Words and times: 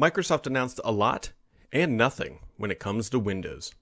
Microsoft 0.00 0.46
announced 0.46 0.80
a 0.82 0.90
lot 0.90 1.32
and 1.72 1.94
nothing 1.94 2.38
when 2.56 2.70
it 2.70 2.78
comes 2.78 3.10
to 3.10 3.18
Windows. 3.18 3.74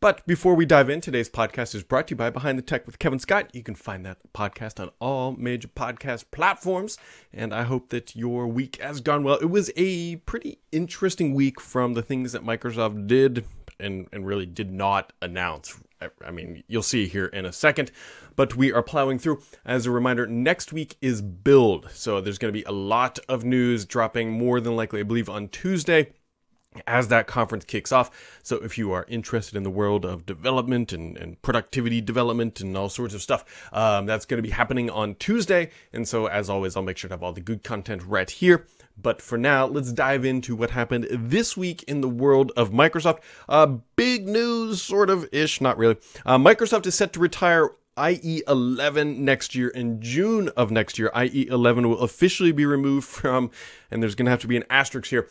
But 0.00 0.26
before 0.26 0.56
we 0.56 0.66
dive 0.66 0.90
in, 0.90 1.00
today's 1.00 1.30
podcast 1.30 1.76
is 1.76 1.84
brought 1.84 2.08
to 2.08 2.12
you 2.14 2.16
by 2.16 2.30
Behind 2.30 2.58
the 2.58 2.62
Tech 2.62 2.84
with 2.84 2.98
Kevin 2.98 3.20
Scott. 3.20 3.54
You 3.54 3.62
can 3.62 3.76
find 3.76 4.04
that 4.04 4.18
podcast 4.34 4.80
on 4.80 4.90
all 5.00 5.36
major 5.38 5.68
podcast 5.68 6.24
platforms. 6.32 6.98
And 7.32 7.54
I 7.54 7.62
hope 7.62 7.90
that 7.90 8.16
your 8.16 8.48
week 8.48 8.80
has 8.82 9.00
gone 9.00 9.22
well. 9.22 9.36
It 9.36 9.50
was 9.50 9.70
a 9.76 10.16
pretty 10.16 10.58
interesting 10.72 11.32
week 11.32 11.60
from 11.60 11.94
the 11.94 12.02
things 12.02 12.32
that 12.32 12.44
Microsoft 12.44 13.06
did 13.06 13.44
and, 13.78 14.08
and 14.12 14.26
really 14.26 14.46
did 14.46 14.72
not 14.72 15.12
announce. 15.22 15.78
I 16.24 16.30
mean, 16.30 16.62
you'll 16.66 16.82
see 16.82 17.06
here 17.06 17.26
in 17.26 17.44
a 17.44 17.52
second, 17.52 17.90
but 18.36 18.56
we 18.56 18.72
are 18.72 18.82
plowing 18.82 19.18
through. 19.18 19.42
As 19.64 19.86
a 19.86 19.90
reminder, 19.90 20.26
next 20.26 20.72
week 20.72 20.96
is 21.00 21.22
Build. 21.22 21.90
So 21.92 22.20
there's 22.20 22.38
going 22.38 22.52
to 22.52 22.58
be 22.58 22.64
a 22.64 22.72
lot 22.72 23.18
of 23.28 23.44
news 23.44 23.84
dropping 23.84 24.30
more 24.30 24.60
than 24.60 24.76
likely, 24.76 25.00
I 25.00 25.04
believe, 25.04 25.28
on 25.28 25.48
Tuesday 25.48 26.12
as 26.86 27.08
that 27.08 27.26
conference 27.26 27.64
kicks 27.64 27.92
off. 27.92 28.40
So 28.42 28.56
if 28.56 28.78
you 28.78 28.92
are 28.92 29.04
interested 29.08 29.56
in 29.56 29.62
the 29.62 29.70
world 29.70 30.04
of 30.04 30.26
development 30.26 30.92
and, 30.92 31.16
and 31.16 31.40
productivity 31.42 32.00
development 32.00 32.60
and 32.60 32.76
all 32.76 32.88
sorts 32.88 33.14
of 33.14 33.22
stuff, 33.22 33.68
um, 33.72 34.06
that's 34.06 34.24
going 34.24 34.38
to 34.38 34.46
be 34.46 34.54
happening 34.54 34.90
on 34.90 35.14
Tuesday. 35.16 35.70
And 35.92 36.08
so 36.08 36.26
as 36.26 36.48
always, 36.48 36.76
I'll 36.76 36.82
make 36.82 36.96
sure 36.96 37.08
to 37.08 37.14
have 37.14 37.22
all 37.22 37.32
the 37.32 37.40
good 37.40 37.62
content 37.62 38.02
right 38.04 38.30
here. 38.30 38.66
But 39.02 39.20
for 39.20 39.36
now, 39.36 39.66
let's 39.66 39.92
dive 39.92 40.24
into 40.24 40.54
what 40.54 40.70
happened 40.70 41.06
this 41.10 41.56
week 41.56 41.82
in 41.84 42.00
the 42.00 42.08
world 42.08 42.52
of 42.56 42.70
Microsoft. 42.70 43.18
Uh, 43.48 43.78
big 43.96 44.28
news, 44.28 44.80
sort 44.80 45.10
of 45.10 45.28
ish, 45.32 45.60
not 45.60 45.76
really. 45.76 45.96
Uh, 46.24 46.38
Microsoft 46.38 46.86
is 46.86 46.94
set 46.94 47.12
to 47.14 47.20
retire 47.20 47.70
IE 47.98 48.42
11 48.48 49.24
next 49.24 49.54
year 49.54 49.68
in 49.68 50.00
June 50.00 50.48
of 50.50 50.70
next 50.70 50.98
year. 50.98 51.10
IE 51.16 51.46
11 51.48 51.88
will 51.88 52.00
officially 52.00 52.52
be 52.52 52.64
removed 52.64 53.06
from, 53.06 53.50
and 53.90 54.02
there's 54.02 54.14
going 54.14 54.26
to 54.26 54.30
have 54.30 54.40
to 54.40 54.48
be 54.48 54.56
an 54.56 54.64
asterisk 54.70 55.10
here, 55.10 55.28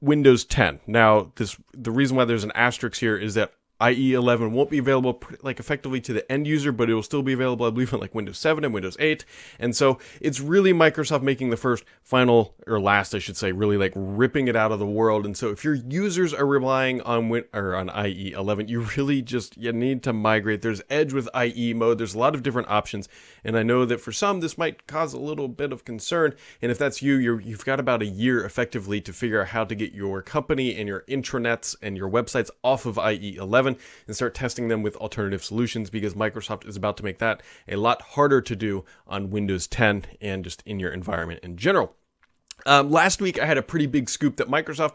Windows 0.00 0.44
10. 0.44 0.80
Now, 0.86 1.32
this 1.36 1.56
the 1.72 1.90
reason 1.90 2.16
why 2.16 2.24
there's 2.24 2.44
an 2.44 2.52
asterisk 2.54 3.00
here 3.00 3.16
is 3.16 3.34
that 3.34 3.52
IE 3.82 4.14
11 4.14 4.52
won't 4.52 4.70
be 4.70 4.78
available 4.78 5.22
like 5.42 5.60
effectively 5.60 6.00
to 6.00 6.12
the 6.12 6.30
end 6.32 6.46
user, 6.46 6.72
but 6.72 6.88
it 6.88 6.94
will 6.94 7.02
still 7.02 7.22
be 7.22 7.32
available, 7.32 7.66
I 7.66 7.70
believe, 7.70 7.92
on 7.92 8.00
like 8.00 8.14
Windows 8.14 8.38
7 8.38 8.64
and 8.64 8.72
Windows 8.72 8.96
8. 8.98 9.24
And 9.58 9.76
so 9.76 9.98
it's 10.20 10.40
really 10.40 10.72
Microsoft 10.72 11.22
making 11.22 11.50
the 11.50 11.56
first, 11.56 11.84
final, 12.02 12.54
or 12.66 12.80
last, 12.80 13.14
I 13.14 13.18
should 13.18 13.36
say, 13.36 13.52
really 13.52 13.76
like 13.76 13.92
ripping 13.94 14.48
it 14.48 14.56
out 14.56 14.72
of 14.72 14.78
the 14.78 14.86
world. 14.86 15.26
And 15.26 15.36
so 15.36 15.50
if 15.50 15.64
your 15.64 15.74
users 15.74 16.32
are 16.32 16.46
relying 16.46 17.00
on 17.02 17.28
Win- 17.28 17.44
or 17.52 17.74
on 17.74 17.90
IE 18.06 18.32
11, 18.32 18.68
you 18.68 18.80
really 18.96 19.20
just 19.22 19.56
you 19.56 19.72
need 19.72 20.02
to 20.04 20.12
migrate. 20.12 20.62
There's 20.62 20.82
Edge 20.88 21.12
with 21.12 21.28
IE 21.36 21.74
mode. 21.74 21.98
There's 21.98 22.14
a 22.14 22.18
lot 22.18 22.34
of 22.34 22.42
different 22.42 22.68
options, 22.70 23.08
and 23.44 23.58
I 23.58 23.62
know 23.62 23.84
that 23.84 24.00
for 24.00 24.12
some 24.12 24.40
this 24.40 24.56
might 24.56 24.86
cause 24.86 25.12
a 25.12 25.18
little 25.18 25.48
bit 25.48 25.72
of 25.72 25.84
concern. 25.84 26.34
And 26.62 26.70
if 26.70 26.78
that's 26.78 27.02
you, 27.02 27.16
you 27.16 27.38
you've 27.38 27.64
got 27.64 27.80
about 27.80 28.02
a 28.02 28.06
year 28.06 28.44
effectively 28.44 29.00
to 29.02 29.12
figure 29.12 29.42
out 29.42 29.48
how 29.48 29.64
to 29.64 29.74
get 29.74 29.92
your 29.92 30.22
company 30.22 30.76
and 30.76 30.88
your 30.88 31.02
intranets 31.08 31.76
and 31.82 31.96
your 31.96 32.08
websites 32.08 32.50
off 32.62 32.86
of 32.86 32.98
IE 32.98 33.36
11 33.36 33.65
and 33.66 34.14
start 34.14 34.34
testing 34.34 34.68
them 34.68 34.82
with 34.82 34.96
alternative 34.96 35.42
solutions 35.42 35.90
because 35.90 36.14
Microsoft 36.14 36.66
is 36.66 36.76
about 36.76 36.96
to 36.98 37.04
make 37.04 37.18
that 37.18 37.42
a 37.68 37.76
lot 37.76 38.00
harder 38.02 38.40
to 38.40 38.54
do 38.56 38.84
on 39.06 39.30
Windows 39.30 39.66
10 39.66 40.04
and 40.20 40.44
just 40.44 40.62
in 40.66 40.78
your 40.78 40.92
environment 40.92 41.40
in 41.42 41.56
general. 41.56 41.96
Um, 42.64 42.90
last 42.90 43.20
week, 43.20 43.38
I 43.38 43.46
had 43.46 43.58
a 43.58 43.62
pretty 43.62 43.86
big 43.86 44.08
scoop 44.08 44.36
that 44.36 44.48
Microsoft 44.48 44.94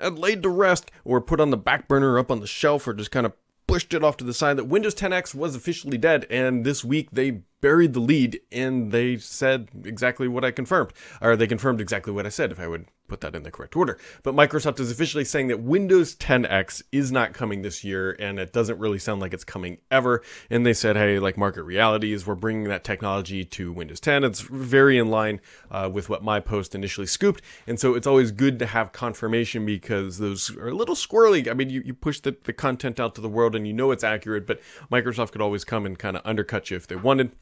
had 0.00 0.18
laid 0.18 0.42
to 0.42 0.48
rest 0.48 0.90
or 1.04 1.20
put 1.20 1.40
on 1.40 1.50
the 1.50 1.56
back 1.56 1.86
burner 1.86 2.18
up 2.18 2.30
on 2.30 2.40
the 2.40 2.46
shelf 2.46 2.88
or 2.88 2.94
just 2.94 3.10
kind 3.10 3.26
of 3.26 3.32
pushed 3.66 3.94
it 3.94 4.02
off 4.02 4.16
to 4.18 4.24
the 4.24 4.34
side 4.34 4.56
that 4.56 4.64
Windows 4.64 4.94
10X 4.94 5.34
was 5.34 5.54
officially 5.54 5.98
dead. 5.98 6.26
And 6.30 6.64
this 6.64 6.84
week, 6.84 7.10
they 7.12 7.42
buried 7.60 7.92
the 7.92 8.00
lead 8.00 8.40
and 8.50 8.92
they 8.92 9.18
said 9.18 9.68
exactly 9.84 10.26
what 10.26 10.44
I 10.44 10.50
confirmed. 10.50 10.92
Or 11.20 11.36
they 11.36 11.46
confirmed 11.46 11.80
exactly 11.80 12.12
what 12.12 12.26
I 12.26 12.30
said, 12.30 12.50
if 12.50 12.58
I 12.58 12.66
would 12.66 12.86
put 13.12 13.20
that 13.20 13.36
in 13.36 13.42
the 13.42 13.50
correct 13.50 13.76
order. 13.76 13.98
But 14.22 14.34
Microsoft 14.34 14.80
is 14.80 14.90
officially 14.90 15.26
saying 15.26 15.48
that 15.48 15.60
Windows 15.60 16.14
10X 16.14 16.82
is 16.92 17.12
not 17.12 17.34
coming 17.34 17.60
this 17.60 17.84
year, 17.84 18.16
and 18.18 18.38
it 18.38 18.54
doesn't 18.54 18.78
really 18.78 18.98
sound 18.98 19.20
like 19.20 19.34
it's 19.34 19.44
coming 19.44 19.76
ever. 19.90 20.22
And 20.48 20.64
they 20.64 20.72
said, 20.72 20.96
hey, 20.96 21.18
like 21.18 21.36
market 21.36 21.64
realities, 21.64 22.26
we're 22.26 22.36
bringing 22.36 22.64
that 22.68 22.84
technology 22.84 23.44
to 23.44 23.70
Windows 23.70 24.00
10. 24.00 24.24
It's 24.24 24.40
very 24.40 24.96
in 24.96 25.10
line 25.10 25.42
uh, 25.70 25.90
with 25.92 26.08
what 26.08 26.24
my 26.24 26.40
post 26.40 26.74
initially 26.74 27.06
scooped. 27.06 27.42
And 27.66 27.78
so 27.78 27.94
it's 27.94 28.06
always 28.06 28.30
good 28.30 28.58
to 28.60 28.66
have 28.66 28.92
confirmation 28.92 29.66
because 29.66 30.16
those 30.16 30.56
are 30.56 30.68
a 30.68 30.74
little 30.74 30.94
squirrely. 30.94 31.50
I 31.50 31.52
mean, 31.52 31.68
you, 31.68 31.82
you 31.84 31.92
push 31.92 32.18
the, 32.20 32.34
the 32.44 32.54
content 32.54 32.98
out 32.98 33.14
to 33.16 33.20
the 33.20 33.28
world 33.28 33.54
and 33.54 33.66
you 33.66 33.74
know 33.74 33.90
it's 33.90 34.04
accurate, 34.04 34.46
but 34.46 34.58
Microsoft 34.90 35.32
could 35.32 35.42
always 35.42 35.64
come 35.64 35.84
and 35.84 35.98
kind 35.98 36.16
of 36.16 36.22
undercut 36.24 36.70
you 36.70 36.78
if 36.78 36.86
they 36.86 36.96
wanted 36.96 37.32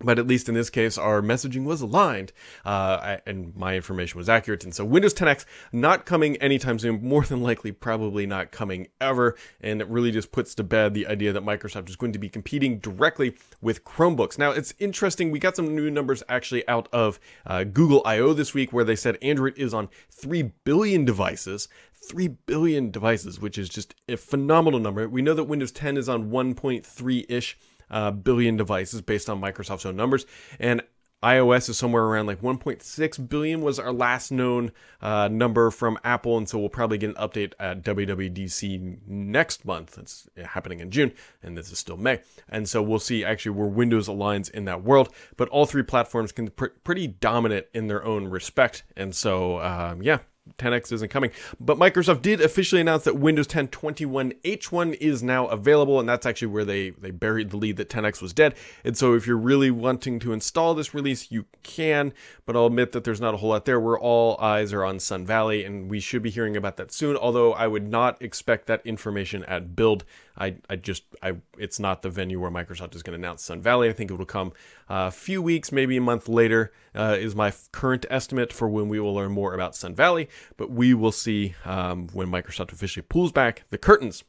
but 0.00 0.18
at 0.18 0.26
least 0.26 0.48
in 0.48 0.54
this 0.54 0.70
case, 0.70 0.96
our 0.96 1.20
messaging 1.22 1.64
was 1.64 1.80
aligned, 1.80 2.32
uh, 2.64 3.18
and 3.26 3.56
my 3.56 3.74
information 3.76 4.18
was 4.18 4.28
accurate. 4.28 4.64
And 4.64 4.74
so, 4.74 4.84
Windows 4.84 5.14
10X 5.14 5.44
not 5.72 6.06
coming 6.06 6.36
anytime 6.36 6.78
soon, 6.78 7.02
more 7.02 7.24
than 7.24 7.42
likely, 7.42 7.72
probably 7.72 8.26
not 8.26 8.50
coming 8.50 8.88
ever. 9.00 9.36
And 9.60 9.80
it 9.80 9.88
really 9.88 10.10
just 10.10 10.32
puts 10.32 10.54
to 10.56 10.64
bed 10.64 10.94
the 10.94 11.06
idea 11.06 11.32
that 11.32 11.44
Microsoft 11.44 11.88
is 11.88 11.96
going 11.96 12.12
to 12.12 12.18
be 12.18 12.28
competing 12.28 12.78
directly 12.78 13.36
with 13.60 13.84
Chromebooks. 13.84 14.38
Now, 14.38 14.50
it's 14.50 14.74
interesting. 14.78 15.30
We 15.30 15.38
got 15.38 15.56
some 15.56 15.74
new 15.74 15.90
numbers 15.90 16.22
actually 16.28 16.66
out 16.68 16.88
of 16.92 17.18
uh, 17.46 17.64
Google 17.64 18.02
I/O 18.04 18.32
this 18.32 18.54
week, 18.54 18.72
where 18.72 18.84
they 18.84 18.96
said 18.96 19.18
Android 19.22 19.58
is 19.58 19.74
on 19.74 19.88
three 20.10 20.42
billion 20.64 21.04
devices. 21.04 21.68
3 22.00 22.28
billion 22.28 22.90
devices, 22.90 23.40
which 23.40 23.58
is 23.58 23.68
just 23.68 23.94
a 24.08 24.16
phenomenal 24.16 24.78
number. 24.78 25.08
We 25.08 25.20
know 25.20 25.34
that 25.34 25.44
Windows 25.44 25.72
10 25.72 25.96
is 25.96 26.08
on 26.08 26.30
1.3 26.30 27.26
ish 27.28 27.58
uh, 27.90 28.10
billion 28.10 28.56
devices 28.56 29.00
based 29.00 29.28
on 29.28 29.40
Microsoft's 29.40 29.86
own 29.86 29.96
numbers. 29.96 30.26
And 30.58 30.82
iOS 31.22 31.68
is 31.68 31.76
somewhere 31.76 32.04
around 32.04 32.26
like 32.26 32.40
1.6 32.42 33.28
billion 33.28 33.60
was 33.60 33.80
our 33.80 33.92
last 33.92 34.30
known 34.30 34.70
uh, 35.02 35.26
number 35.26 35.70
from 35.72 35.98
Apple, 36.04 36.36
and 36.36 36.48
so 36.48 36.58
we'll 36.58 36.68
probably 36.68 36.96
get 36.96 37.10
an 37.10 37.16
update 37.16 37.54
at 37.58 37.82
WWDC 37.82 38.98
next 39.06 39.64
month. 39.64 39.98
It's 39.98 40.28
happening 40.36 40.78
in 40.78 40.92
June, 40.92 41.12
and 41.42 41.58
this 41.58 41.72
is 41.72 41.78
still 41.78 41.96
May, 41.96 42.20
and 42.48 42.68
so 42.68 42.80
we'll 42.82 43.00
see 43.00 43.24
actually 43.24 43.52
where 43.52 43.66
Windows 43.66 44.06
aligns 44.06 44.48
in 44.48 44.64
that 44.66 44.84
world. 44.84 45.12
But 45.36 45.48
all 45.48 45.66
three 45.66 45.82
platforms 45.82 46.30
can 46.30 46.50
pr- 46.50 46.66
pretty 46.84 47.08
dominant 47.08 47.66
in 47.74 47.88
their 47.88 48.04
own 48.04 48.28
respect, 48.28 48.84
and 48.96 49.12
so 49.12 49.60
um, 49.60 50.02
yeah, 50.02 50.18
10X 50.56 50.92
isn't 50.92 51.10
coming. 51.10 51.30
But 51.60 51.78
Microsoft 51.78 52.22
did 52.22 52.40
officially 52.40 52.80
announce 52.80 53.04
that 53.04 53.16
Windows 53.16 53.46
10 53.46 53.68
21H1 53.68 54.96
is 55.00 55.22
now 55.22 55.46
available, 55.46 56.00
and 56.00 56.08
that's 56.08 56.26
actually 56.26 56.48
where 56.48 56.64
they, 56.64 56.90
they 56.90 57.10
buried 57.10 57.50
the 57.50 57.56
lead 57.56 57.76
that 57.76 57.88
10X 57.88 58.22
was 58.22 58.32
dead. 58.32 58.54
And 58.84 58.96
so 58.96 59.14
if 59.14 59.26
you're 59.26 59.36
really 59.36 59.70
wanting 59.70 60.18
to 60.20 60.32
install 60.32 60.74
this 60.74 60.94
release, 60.94 61.30
you 61.30 61.46
can, 61.62 62.12
but 62.46 62.56
I'll 62.56 62.66
admit 62.66 62.92
that 62.92 63.04
there's 63.04 63.20
not 63.20 63.34
a 63.34 63.36
whole 63.36 63.50
lot 63.50 63.64
there. 63.64 63.80
Where 63.80 63.98
all 63.98 64.36
eyes 64.40 64.72
are 64.72 64.84
on 64.84 65.00
Sun 65.00 65.26
Valley, 65.26 65.64
and 65.64 65.90
we 65.90 66.00
should 66.00 66.22
be 66.22 66.30
hearing 66.30 66.56
about 66.56 66.76
that 66.76 66.92
soon, 66.92 67.16
although 67.16 67.52
I 67.52 67.66
would 67.66 67.88
not 67.88 68.20
expect 68.22 68.66
that 68.66 68.84
information 68.84 69.44
at 69.44 69.76
build. 69.76 70.04
I, 70.38 70.56
I 70.70 70.76
just, 70.76 71.04
I, 71.22 71.34
it's 71.58 71.78
not 71.78 72.02
the 72.02 72.10
venue 72.10 72.40
where 72.40 72.50
Microsoft 72.50 72.94
is 72.94 73.02
going 73.02 73.18
to 73.18 73.26
announce 73.26 73.42
Sun 73.42 73.60
Valley. 73.60 73.88
I 73.88 73.92
think 73.92 74.10
it 74.10 74.14
will 74.14 74.24
come 74.24 74.52
a 74.88 75.10
few 75.10 75.42
weeks, 75.42 75.72
maybe 75.72 75.96
a 75.96 76.00
month 76.00 76.28
later, 76.28 76.72
uh, 76.94 77.16
is 77.18 77.34
my 77.34 77.52
current 77.72 78.06
estimate 78.08 78.52
for 78.52 78.68
when 78.68 78.88
we 78.88 79.00
will 79.00 79.14
learn 79.14 79.32
more 79.32 79.54
about 79.54 79.74
Sun 79.74 79.94
Valley. 79.94 80.28
But 80.56 80.70
we 80.70 80.94
will 80.94 81.12
see 81.12 81.54
um, 81.64 82.08
when 82.12 82.28
Microsoft 82.28 82.72
officially 82.72 83.04
pulls 83.08 83.32
back 83.32 83.64
the 83.70 83.78
curtains. 83.78 84.24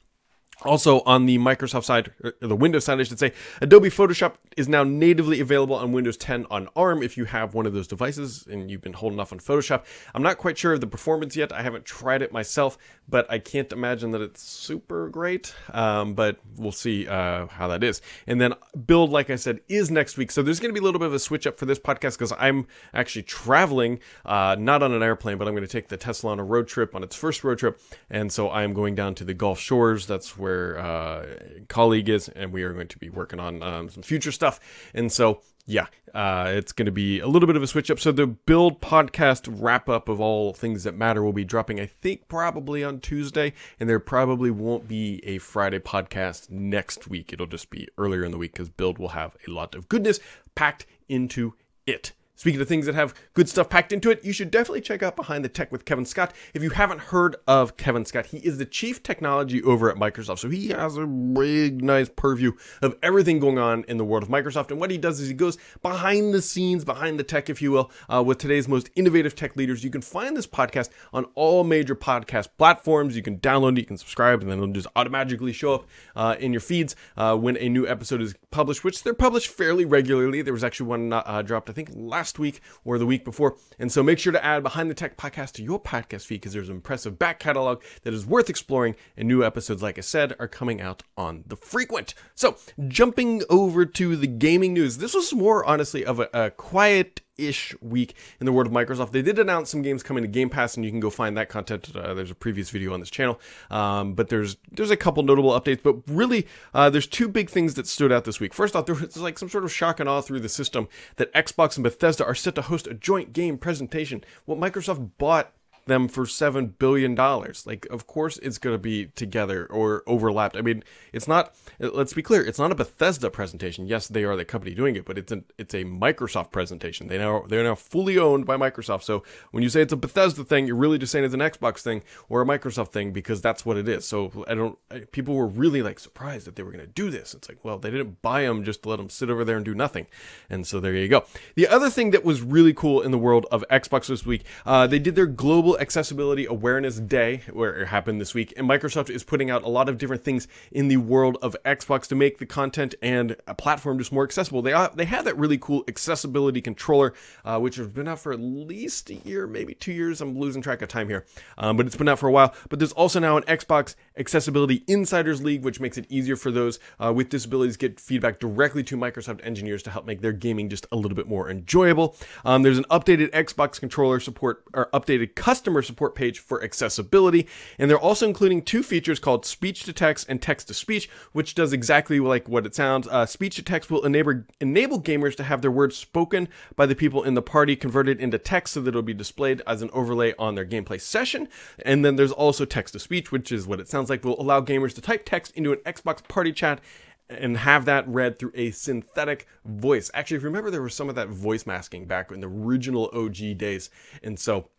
Also, 0.64 1.00
on 1.06 1.26
the 1.26 1.38
Microsoft 1.38 1.86
side, 1.86 2.12
or 2.22 2.34
the 2.42 2.56
Windows 2.56 2.84
side, 2.84 3.00
I 3.00 3.04
should 3.04 3.20
say, 3.20 3.32
Adobe 3.62 3.90
Photoshop 3.90 4.34
is 4.58 4.68
now 4.68 4.84
natively 4.84 5.40
available 5.40 5.76
on 5.76 5.94
Windows 5.94 6.18
10 6.18 6.48
on 6.52 6.68
ARM 6.76 7.02
if 7.02 7.16
you 7.16 7.24
have 7.26 7.54
one 7.54 7.66
of 7.66 7.72
those 7.72 7.88
devices 7.88 8.46
and 8.46 8.70
you've 8.70 8.82
been 8.82 8.94
holding 8.94 9.22
off 9.22 9.32
on 9.32 9.40
Photoshop. 9.40 9.86
I'm 10.14 10.22
not 10.22 10.38
quite 10.38 10.58
sure 10.58 10.74
of 10.74 10.82
the 10.82 10.88
performance 10.88 11.38
yet. 11.38 11.54
I 11.54 11.62
haven't 11.62 11.86
tried 11.86 12.22
it 12.22 12.34
myself, 12.34 12.78
but 13.10 13.30
I 13.32 13.40
can't 13.40 13.72
imagine 13.72 14.12
that 14.12 14.22
it's 14.22 14.42
super 14.42 15.10
great. 15.10 15.54
Um, 15.72 16.14
but 16.14 16.38
we'll 16.58 16.72
see 16.72 17.08
uh, 17.08 17.48
how 17.48 17.68
that 17.70 17.84
is. 17.84 18.02
And 18.28 18.40
then 18.40 18.54
Build, 18.86 19.10
like 19.12 19.30
I 19.30 19.36
said, 19.36 19.62
is 19.68 19.90
next 19.90 20.18
week. 20.18 20.32
So 20.32 20.44
there's 20.44 20.60
going 20.60 20.74
to 20.74 20.80
be 20.80 20.84
a 20.84 20.84
little 20.84 21.00
bit 21.00 21.08
of 21.08 21.14
a 21.14 21.20
switch 21.20 21.48
up 21.48 21.58
for 21.58 21.66
this 21.66 21.80
podcast 21.80 22.18
because 22.18 22.34
I'm 22.38 22.68
actually 22.94 23.24
traveling, 23.24 24.00
uh, 24.26 24.56
not 24.60 24.84
on 24.84 24.92
an 24.92 25.02
airplane, 25.02 25.38
but 25.38 25.48
I'm 25.48 25.54
going 25.54 25.66
to 25.66 25.72
take 25.72 25.88
the 25.88 25.98
Tesla 25.98 26.32
on 26.32 26.40
a 26.40 26.44
road 26.44 26.68
trip, 26.68 26.96
on 26.96 27.04
its 27.04 27.16
first 27.16 27.44
road 27.44 27.60
trip. 27.60 27.82
And 28.10 28.32
so 28.32 28.50
I 28.50 28.64
am 28.64 28.74
going 28.74 28.96
down 28.96 29.16
to 29.16 29.24
the 29.24 29.34
Gulf 29.34 29.60
Shores. 29.60 30.06
That's 30.06 30.38
where 30.38 30.50
where 30.50 30.80
uh, 30.80 31.26
colleague 31.68 32.10
is, 32.10 32.28
and 32.30 32.52
we 32.52 32.64
are 32.64 32.74
going 32.74 32.88
to 32.88 32.98
be 32.98 33.10
working 33.10 33.40
on 33.40 33.62
um, 33.62 33.90
some 33.90 34.04
future 34.04 34.32
stuff. 34.32 34.60
And 34.94 35.12
so, 35.12 35.42
yeah, 35.70 35.86
uh, 36.16 36.52
it's 36.56 36.72
going 36.72 36.88
to 36.88 36.92
be 36.92 37.20
a 37.20 37.28
little 37.28 37.46
bit 37.46 37.56
of 37.56 37.62
a 37.62 37.68
switch 37.68 37.92
up. 37.92 38.00
So 38.00 38.12
the 38.12 38.26
build 38.26 38.82
podcast 38.82 39.48
wrap 39.62 39.88
up 39.88 40.10
of 40.10 40.20
all 40.20 40.52
things 40.52 40.84
that 40.84 40.96
matter 40.96 41.22
will 41.22 41.32
be 41.32 41.46
dropping, 41.46 41.80
I 41.80 41.86
think, 41.86 42.28
probably 42.28 42.84
on 42.84 43.00
Tuesday, 43.00 43.54
and 43.80 43.88
there 43.88 44.00
probably 44.00 44.50
won't 44.50 44.88
be 44.88 45.22
a 45.24 45.38
Friday 45.38 45.78
podcast 45.78 46.50
next 46.50 47.08
week. 47.08 47.32
It'll 47.32 47.46
just 47.46 47.70
be 47.70 47.88
earlier 48.00 48.24
in 48.24 48.32
the 48.32 48.40
week 48.40 48.54
because 48.54 48.70
build 48.70 48.98
will 48.98 49.10
have 49.10 49.38
a 49.48 49.52
lot 49.52 49.76
of 49.76 49.88
goodness 49.88 50.20
packed 50.56 50.88
into 51.08 51.54
it. 51.86 52.14
Speaking 52.40 52.62
of 52.62 52.70
things 52.70 52.86
that 52.86 52.96
have 52.96 53.14
good 53.34 53.50
stuff 53.50 53.70
packed 53.70 53.92
into 53.92 54.10
it, 54.10 54.24
you 54.24 54.32
should 54.32 54.50
definitely 54.50 54.80
check 54.80 55.04
out 55.04 55.18
Behind 55.18 55.44
the 55.44 55.50
Tech 55.50 55.74
with 55.74 55.84
Kevin 55.84 56.06
Scott. 56.06 56.34
If 56.54 56.64
you 56.64 56.70
haven't 56.70 57.02
heard 57.02 57.36
of 57.48 57.76
Kevin 57.76 58.06
Scott, 58.06 58.28
he 58.28 58.38
is 58.38 58.58
the 58.58 58.66
chief 58.66 59.04
technology 59.04 59.62
over 59.62 59.92
at 59.92 59.98
Microsoft. 59.98 60.40
So 60.40 60.50
he 60.50 60.70
has 60.70 60.96
a 60.96 61.06
big, 61.06 61.84
nice 61.84 62.08
purview 62.08 62.54
of 62.82 62.96
everything 63.04 63.40
going 63.40 63.58
on 63.58 63.84
in 63.90 63.98
the 63.98 64.06
world 64.06 64.24
of 64.24 64.30
Microsoft. 64.30 64.72
And 64.72 64.80
what 64.80 64.90
he 64.90 64.98
does 64.98 65.20
is 65.20 65.28
he 65.28 65.34
goes 65.34 65.58
behind 65.82 66.34
the 66.34 66.42
scenes, 66.42 66.86
behind 66.86 67.20
the 67.20 67.26
tech, 67.26 67.50
if 67.50 67.62
you 67.62 67.74
will, 67.74 67.92
uh, 68.08 68.24
with 68.24 68.38
today's 68.38 68.70
most 68.70 68.90
innovative 68.96 69.36
tech 69.36 69.58
leaders. 69.58 69.84
You 69.84 69.90
can 69.90 70.02
find 70.02 70.38
this 70.38 70.48
podcast 70.48 70.92
on 71.12 71.26
all 71.36 71.66
major 71.66 71.94
podcast 71.94 72.48
platforms. 72.58 73.18
You 73.18 73.22
can 73.22 73.40
download 73.40 73.74
it, 73.74 73.82
you 73.82 73.86
can 73.86 73.98
subscribe, 73.98 74.40
and 74.40 74.50
then 74.50 74.60
it'll 74.60 74.72
just 74.72 74.88
automatically 74.96 75.52
show 75.52 75.74
up 75.74 75.88
uh, 76.16 76.38
in 76.40 76.54
your 76.54 76.62
feeds 76.62 76.96
uh, 77.18 77.36
when 77.36 77.58
a 77.58 77.68
new 77.68 77.86
episode 77.86 78.22
is 78.22 78.34
published, 78.50 78.86
which 78.86 79.04
they're 79.04 79.14
published 79.14 79.50
fairly 79.50 79.84
regularly. 79.84 80.42
There 80.42 80.54
was 80.54 80.64
actually 80.64 80.88
one 80.88 81.12
uh, 81.12 81.42
dropped, 81.42 81.70
I 81.70 81.74
think, 81.74 81.90
last 81.94 82.29
last 82.30 82.38
week 82.38 82.62
or 82.86 83.00
the 83.00 83.06
week 83.06 83.26
before. 83.26 83.58
And 83.80 83.92
so 83.92 84.04
make 84.04 84.20
sure 84.20 84.32
to 84.32 84.46
add 84.46 84.62
Behind 84.62 84.90
the 84.90 84.94
Tech 84.94 85.18
podcast 85.18 85.54
to 85.54 85.64
your 85.64 85.82
podcast 85.82 86.26
feed 86.28 86.42
because 86.42 86.54
there's 86.54 86.70
an 86.70 86.76
impressive 86.76 87.18
back 87.18 87.40
catalog 87.40 87.82
that 88.04 88.14
is 88.14 88.26
worth 88.26 88.50
exploring. 88.50 88.96
And 89.18 89.28
new 89.28 89.44
episodes, 89.44 89.82
like 89.82 89.98
I 89.98 90.02
said, 90.02 90.36
are 90.40 90.48
coming 90.48 90.80
out 90.80 91.02
on 91.18 91.44
the 91.48 91.56
frequent. 91.56 92.14
So 92.36 92.58
jumping 92.88 93.42
over 93.50 93.86
to 93.86 94.16
the 94.16 94.28
gaming 94.28 94.74
news, 94.74 94.98
this 94.98 95.16
was 95.16 95.34
more 95.34 95.66
honestly 95.66 96.06
of 96.06 96.20
a, 96.20 96.30
a 96.34 96.52
quiet 96.52 97.22
ish 97.48 97.76
week 97.82 98.16
in 98.40 98.46
the 98.46 98.52
world 98.52 98.68
of 98.68 98.74
Microsoft. 98.74 99.12
They 99.12 99.22
did 99.22 99.40
announce 99.40 99.70
some 99.70 99.82
games 99.82 100.04
coming 100.04 100.24
to 100.24 100.28
Game 100.28 100.50
Pass, 100.50 100.76
and 100.76 100.86
you 100.86 100.92
can 100.92 101.00
go 101.00 101.10
find 101.10 101.38
that 101.38 101.50
content. 101.50 101.96
Uh, 101.96 102.14
there's 102.14 102.32
a 102.32 102.36
previous 102.36 102.70
video 102.70 102.94
on 102.94 103.00
this 103.00 103.10
channel, 103.10 103.40
um, 103.70 104.14
but 104.14 104.30
there's 104.30 104.58
there's 104.72 104.92
a 104.92 104.98
couple 104.98 105.24
notable 105.24 105.52
updates. 105.52 105.82
But 105.82 105.98
really, 106.08 106.48
uh, 106.74 106.90
there's 106.90 107.08
two 107.08 107.28
big 107.28 107.50
things 107.50 107.76
that 107.76 107.88
stood 107.88 108.12
out 108.12 108.26
this 108.26 108.40
week. 108.40 108.54
First 108.54 108.76
off, 108.76 108.86
there 108.86 108.96
was 108.96 109.18
like 109.18 109.38
some 109.38 109.50
sort 109.50 109.64
of 109.64 109.72
shock 109.72 110.00
and 110.00 110.10
awe 110.10 110.22
through 110.22 110.40
the 110.42 110.50
system 110.50 110.88
that 111.18 111.34
Xbox 111.34 111.78
and 111.78 111.84
Bethesda 111.84 112.26
are 112.26 112.36
set 112.36 112.56
to 112.56 112.62
host 112.64 112.88
a 112.88 112.94
joint 112.94 113.34
game 113.34 113.58
presentation. 113.58 114.24
What 114.46 114.60
Microsoft 114.60 115.12
bought 115.18 115.54
them 115.90 116.08
for 116.08 116.26
seven 116.26 116.68
billion 116.68 117.16
dollars. 117.16 117.68
Like, 117.68 117.86
of 117.88 118.08
course, 118.08 118.38
it's 118.38 118.58
going 118.58 118.74
to 118.74 118.80
be 118.80 119.08
together 119.08 119.66
or 119.66 120.04
overlapped. 120.08 120.56
I 120.56 120.62
mean, 120.62 120.84
it's 121.12 121.28
not. 121.28 121.54
Let's 121.80 122.14
be 122.14 122.22
clear. 122.22 122.42
It's 122.46 122.60
not 122.60 122.72
a 122.72 122.76
Bethesda 122.76 123.30
presentation. 123.30 123.88
Yes, 123.88 124.08
they 124.08 124.24
are 124.24 124.36
the 124.36 124.46
company 124.46 124.74
doing 124.74 124.96
it, 124.96 125.06
but 125.06 125.18
it's 125.18 125.32
a 125.32 125.44
it's 125.58 125.74
a 125.74 125.84
Microsoft 125.84 126.52
presentation. 126.52 127.08
They 127.08 127.18
now 127.18 127.44
they're 127.48 127.64
now 127.64 127.76
fully 127.76 128.18
owned 128.18 128.46
by 128.46 128.56
Microsoft. 128.56 129.04
So 129.04 129.24
when 129.52 129.64
you 129.64 129.70
say 129.70 129.82
it's 129.82 129.94
a 129.94 129.98
Bethesda 129.98 130.44
thing, 130.44 130.68
you're 130.68 130.76
really 130.76 130.98
just 130.98 131.12
saying 131.12 131.26
it's 131.26 131.34
an 131.34 131.42
Xbox 131.42 131.80
thing 131.80 132.04
or 132.30 132.42
a 132.42 132.46
Microsoft 132.46 132.94
thing 132.94 133.12
because 133.12 133.42
that's 133.42 133.66
what 133.66 133.78
it 133.78 133.90
is. 133.90 134.08
So 134.08 134.46
I 134.48 134.56
don't. 134.56 134.78
People 135.12 135.36
were 135.36 135.48
really 135.48 135.82
like 135.82 136.00
surprised 136.00 136.48
that 136.48 136.56
they 136.56 136.64
were 136.64 136.72
going 136.72 136.86
to 136.86 136.92
do 136.92 137.10
this. 137.10 137.34
It's 137.34 137.50
like, 137.50 137.64
well, 137.64 137.78
they 137.78 137.92
didn't 137.92 138.22
buy 138.22 138.44
them 138.44 138.64
just 138.64 138.84
to 138.84 138.90
let 138.90 138.98
them 138.98 139.10
sit 139.10 139.30
over 139.30 139.44
there 139.44 139.58
and 139.58 139.66
do 139.66 139.76
nothing. 139.76 140.08
And 140.50 140.66
so 140.66 140.80
there 140.80 140.94
you 140.94 141.08
go. 141.08 141.26
The 141.56 141.68
other 141.68 141.90
thing 141.90 142.12
that 142.12 142.24
was 142.24 142.42
really 142.42 142.74
cool 142.74 143.02
in 143.02 143.12
the 143.12 143.18
world 143.18 143.46
of 143.52 143.66
Xbox 143.70 144.08
this 144.08 144.26
week, 144.26 144.44
uh, 144.66 144.88
they 144.88 145.00
did 145.00 145.16
their 145.16 145.26
global 145.26 145.78
Accessibility 145.80 146.46
Awareness 146.46 147.00
Day, 147.00 147.42
where 147.52 147.82
it 147.82 147.88
happened 147.88 148.20
this 148.20 148.34
week, 148.34 148.54
and 148.58 148.70
Microsoft 148.70 149.10
is 149.10 149.24
putting 149.24 149.50
out 149.50 149.64
a 149.64 149.70
lot 149.70 149.90
of 149.90 149.98
different 149.98 150.24
things 150.24 150.48
in 150.72 150.88
the 150.88 150.98
world 150.98 151.38
of 151.42 151.56
Xbox 151.66 152.08
to 152.08 152.16
make 152.16 152.38
the 152.38 152.46
content 152.46 152.96
and 153.02 153.36
a 153.48 153.56
platform 153.56 153.98
just 153.98 154.12
more 154.12 154.24
accessible. 154.24 154.62
They 154.62 154.74
uh, 154.74 154.90
they 154.90 155.06
had 155.06 155.26
that 155.26 155.38
really 155.38 155.58
cool 155.58 155.84
accessibility 155.88 156.62
controller, 156.62 157.14
uh, 157.46 157.60
which 157.60 157.78
has 157.78 157.88
been 157.88 158.08
out 158.08 158.20
for 158.20 158.32
at 158.32 158.40
least 158.40 159.10
a 159.10 159.16
year, 159.16 159.48
maybe 159.48 159.74
two 159.74 159.92
years. 159.92 160.22
I'm 160.22 160.38
losing 160.38 160.62
track 160.62 160.82
of 160.82 160.90
time 160.90 161.10
here, 161.10 161.26
um, 161.58 161.78
but 161.78 161.86
it's 161.86 161.96
been 161.96 162.10
out 162.10 162.20
for 162.20 162.28
a 162.28 162.32
while. 162.32 162.54
But 162.70 162.80
there's 162.80 162.94
also 162.94 163.20
now 163.20 163.38
an 163.38 163.44
Xbox 163.44 163.96
Accessibility 164.18 164.84
Insiders 164.88 165.42
League, 165.42 165.64
which 165.64 165.80
makes 165.80 165.98
it 165.98 166.06
easier 166.10 166.36
for 166.36 166.52
those 166.52 166.80
uh, 167.00 167.14
with 167.14 167.30
disabilities 167.30 167.78
get 167.78 168.00
feedback 168.00 168.40
directly 168.40 168.84
to 168.84 168.98
Microsoft 168.98 169.46
engineers 169.46 169.84
to 169.84 169.92
help 169.92 170.06
make 170.06 170.22
their 170.22 170.34
gaming 170.34 170.70
just 170.70 170.86
a 170.92 170.96
little 170.96 171.16
bit 171.16 171.28
more 171.28 171.50
enjoyable. 171.50 172.16
Um, 172.46 172.64
there's 172.64 172.78
an 172.78 172.86
updated 172.92 173.32
Xbox 173.32 173.80
controller 173.80 174.20
support 174.20 174.64
or 174.74 174.90
updated 174.94 175.36
customer 175.70 175.82
support 175.84 176.16
page 176.16 176.40
for 176.40 176.64
accessibility, 176.64 177.48
and 177.78 177.90
they're 177.90 178.00
also 178.00 178.28
including 178.28 178.62
two 178.62 178.82
features 178.82 179.20
called 179.20 179.46
speech 179.46 179.84
to 179.84 179.94
text 179.94 180.26
and 180.28 180.42
text 180.42 180.68
to 180.68 180.74
speech, 180.74 181.08
which 181.32 181.54
does 181.54 181.74
exactly 181.74 182.20
like 182.20 182.50
what 182.50 182.66
it 182.66 182.74
sounds. 182.74 183.08
Uh, 183.08 183.24
speech 183.24 183.56
to 183.56 183.62
text 183.62 183.92
will 183.92 184.04
enable 184.04 184.44
enable 184.60 185.00
gamers 185.00 185.36
to 185.36 185.44
have 185.44 185.62
their 185.62 185.70
words 185.70 185.96
spoken 185.96 186.48
by 186.76 186.88
the 186.88 186.96
people 186.96 187.24
in 187.24 187.36
the 187.36 187.42
party 187.42 187.76
converted 187.76 188.20
into 188.20 188.40
text 188.40 188.74
so 188.74 188.82
that 188.82 188.90
it'll 188.90 189.04
be 189.04 189.14
displayed 189.14 189.62
as 189.68 189.84
an 189.84 189.92
overlay 189.94 190.34
on 190.40 190.56
their 190.56 190.66
gameplay 190.66 191.00
session. 191.00 191.48
And 191.86 192.04
then 192.04 192.16
there's 192.16 192.32
also 192.32 192.66
text 192.66 192.94
to 192.94 193.00
speech, 193.00 193.32
which 193.32 193.52
is 193.52 193.68
what 193.68 193.80
it 193.80 193.88
sounds 193.88 194.10
like 194.10 194.24
will 194.24 194.42
allow 194.42 194.62
gamers 194.62 194.96
to 194.96 195.02
type 195.02 195.24
text 195.24 195.56
into 195.56 195.72
an 195.72 195.80
Xbox 195.86 196.28
party 196.28 196.52
chat 196.52 196.82
and 197.30 197.58
have 197.58 197.86
that 197.86 198.08
read 198.08 198.40
through 198.40 198.54
a 198.56 198.72
synthetic 198.72 199.46
voice. 199.64 200.10
Actually, 200.16 200.38
if 200.38 200.44
you 200.44 200.50
remember, 200.50 200.72
there 200.72 200.82
was 200.82 200.96
some 200.96 201.10
of 201.10 201.16
that 201.16 201.30
voice 201.30 201.68
masking 201.68 202.06
back 202.06 202.32
in 202.32 202.40
the 202.40 202.48
original 202.48 203.12
OG 203.14 203.58
days. 203.58 203.92
And 204.24 204.40
so 204.40 204.70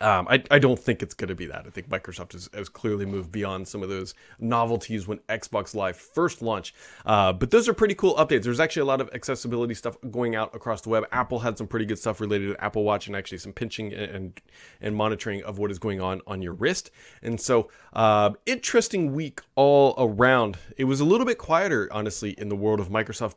um, 0.00 0.26
I, 0.28 0.42
I 0.50 0.58
don't 0.58 0.78
think 0.78 1.02
it's 1.02 1.14
going 1.14 1.28
to 1.28 1.34
be 1.34 1.46
that. 1.46 1.64
I 1.66 1.70
think 1.70 1.88
Microsoft 1.88 2.32
has, 2.32 2.50
has 2.52 2.68
clearly 2.68 3.06
moved 3.06 3.32
beyond 3.32 3.66
some 3.66 3.82
of 3.82 3.88
those 3.88 4.14
novelties 4.38 5.08
when 5.08 5.18
Xbox 5.28 5.74
Live 5.74 5.96
first 5.96 6.42
launched. 6.42 6.74
Uh, 7.04 7.32
but 7.32 7.50
those 7.50 7.68
are 7.68 7.74
pretty 7.74 7.94
cool 7.94 8.14
updates. 8.16 8.42
There's 8.42 8.60
actually 8.60 8.82
a 8.82 8.86
lot 8.86 9.00
of 9.00 9.10
accessibility 9.14 9.74
stuff 9.74 9.96
going 10.10 10.36
out 10.36 10.54
across 10.54 10.82
the 10.82 10.90
web. 10.90 11.04
Apple 11.12 11.38
had 11.38 11.56
some 11.56 11.66
pretty 11.66 11.86
good 11.86 11.98
stuff 11.98 12.20
related 12.20 12.54
to 12.54 12.64
Apple 12.64 12.84
Watch 12.84 13.06
and 13.06 13.16
actually 13.16 13.38
some 13.38 13.52
pinching 13.52 13.92
and 13.94 14.40
and 14.80 14.94
monitoring 14.94 15.42
of 15.44 15.58
what 15.58 15.70
is 15.70 15.78
going 15.78 16.00
on 16.00 16.20
on 16.26 16.42
your 16.42 16.52
wrist. 16.52 16.90
And 17.22 17.40
so, 17.40 17.70
uh, 17.92 18.30
interesting 18.44 19.14
week 19.14 19.40
all 19.54 19.94
around. 19.98 20.58
It 20.76 20.84
was 20.84 21.00
a 21.00 21.04
little 21.04 21.26
bit 21.26 21.38
quieter, 21.38 21.88
honestly, 21.90 22.30
in 22.38 22.48
the 22.48 22.56
world 22.56 22.80
of 22.80 22.88
Microsoft. 22.88 23.34